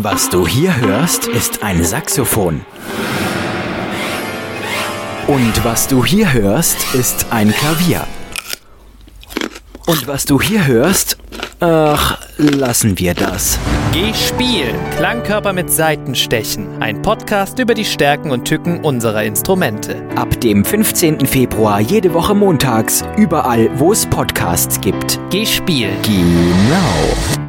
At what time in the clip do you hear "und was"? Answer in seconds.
5.26-5.88, 9.86-10.24